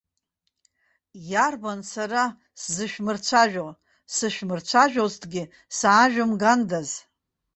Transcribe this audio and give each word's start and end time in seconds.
Иарбан 1.31 1.79
сара 1.91 2.23
сзышәмырцәажәо, 2.61 3.67
сышәмырцәажәозҭгьы 4.15 5.43
саашәымгандаз! 5.77 6.89